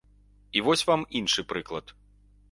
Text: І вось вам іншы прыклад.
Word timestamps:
І 0.57 0.63
вось 0.67 0.83
вам 0.89 1.03
іншы 1.19 1.45
прыклад. 1.51 1.93